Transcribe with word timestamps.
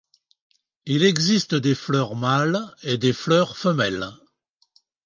Il 0.87 1.03
existe 1.05 1.53
des 1.53 1.75
fleurs 1.75 2.15
mâles 2.15 2.73
et 2.81 2.97
des 2.97 3.13
fleurs 3.13 3.55
femelles. 3.55 4.09